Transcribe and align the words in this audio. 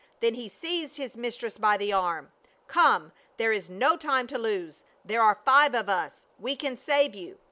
Then 0.19 0.33
he 0.33 0.49
seized 0.49 0.97
his 0.97 1.15
mistress 1.15 1.59
by 1.59 1.77
the 1.77 1.93
arm." 1.93 2.31
Come, 2.67 3.11
there 3.37 3.51
is 3.51 3.69
no 3.69 3.95
time 3.95 4.25
to 4.29 4.39
lose. 4.39 4.83
There 5.05 5.21
are 5.21 5.37
five 5.45 5.75
of 5.75 5.89
us— 5.89 6.25
we 6.39 6.55
can 6.55 6.75
save 6.75 7.13
you." 7.13 7.37